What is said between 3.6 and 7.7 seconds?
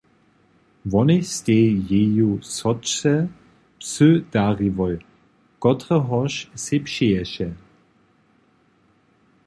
psa dariłoj, kotrehož sej přeješe.